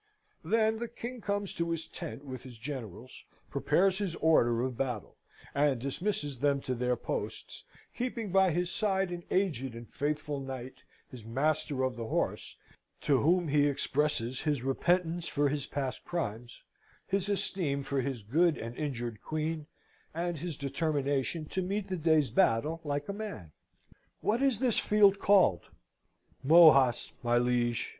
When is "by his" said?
8.31-8.71